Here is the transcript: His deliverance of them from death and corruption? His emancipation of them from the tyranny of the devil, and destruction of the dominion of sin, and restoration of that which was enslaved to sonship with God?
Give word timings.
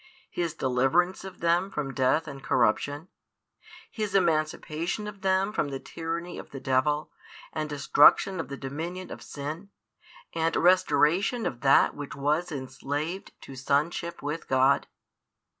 His 0.31 0.55
deliverance 0.55 1.23
of 1.23 1.41
them 1.41 1.69
from 1.69 1.93
death 1.93 2.27
and 2.27 2.41
corruption? 2.43 3.07
His 3.91 4.15
emancipation 4.15 5.05
of 5.07 5.21
them 5.21 5.53
from 5.53 5.67
the 5.69 5.79
tyranny 5.79 6.39
of 6.39 6.49
the 6.49 6.59
devil, 6.59 7.11
and 7.53 7.69
destruction 7.69 8.39
of 8.39 8.47
the 8.47 8.57
dominion 8.57 9.11
of 9.11 9.21
sin, 9.21 9.69
and 10.33 10.55
restoration 10.55 11.45
of 11.45 11.61
that 11.61 11.93
which 11.93 12.15
was 12.15 12.51
enslaved 12.51 13.33
to 13.41 13.55
sonship 13.55 14.23
with 14.23 14.47
God? 14.47 14.87